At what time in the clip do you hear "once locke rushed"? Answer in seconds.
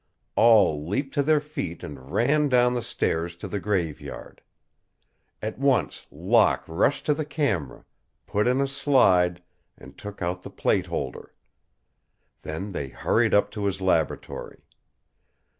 5.59-7.05